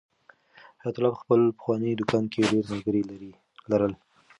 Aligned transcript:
حیات 0.81 0.95
الله 0.97 1.11
په 1.15 1.21
خپل 1.23 1.39
پخواني 1.57 1.91
دوکان 1.95 2.23
کې 2.31 2.49
ډېر 2.51 2.63
ملګري 2.71 3.01
لرل. 3.71 3.93